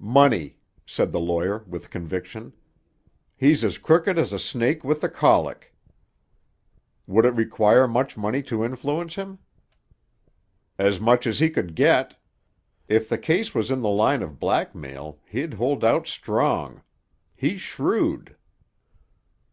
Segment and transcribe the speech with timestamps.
[0.00, 2.52] "Money," said the lawyer with conviction.
[3.36, 5.72] "He's as crooked as a snake with the colic."
[7.06, 9.38] "Would it require much money to influence him?"
[10.76, 12.16] "As much as he could get.
[12.88, 16.82] If the case was in the line of blackmail, he'd hold out strong.
[17.36, 18.34] He's shrewd."